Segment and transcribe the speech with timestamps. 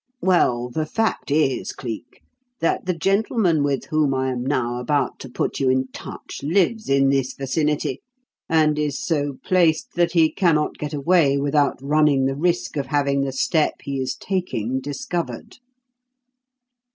[0.23, 2.21] Well, the fact is, Cleek,
[2.59, 6.89] that the gentleman with whom I am now about to put you in touch lives
[6.89, 8.01] in this vicinity,
[8.49, 13.21] and is so placed that he cannot get away without running the risk of having
[13.21, 15.57] the step he is taking discovered."